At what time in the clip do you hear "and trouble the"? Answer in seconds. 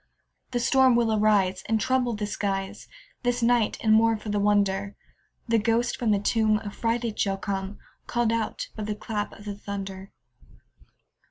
1.67-2.25